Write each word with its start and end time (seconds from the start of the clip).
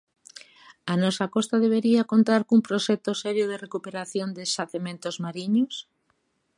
A 0.91 0.93
nosa 1.03 1.25
costa 1.35 1.55
debería 1.65 2.09
contar 2.11 2.41
cun 2.47 2.61
proxecto 2.69 3.11
serio 3.23 3.45
de 3.51 3.61
recuperación 3.65 4.29
de 4.37 4.43
xacementos 4.55 5.15
mariños? 5.25 5.75